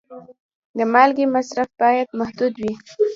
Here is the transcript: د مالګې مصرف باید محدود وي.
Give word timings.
د 0.77 0.79
مالګې 0.93 1.25
مصرف 1.35 1.69
باید 1.81 2.07
محدود 2.19 2.53
وي. 2.61 2.73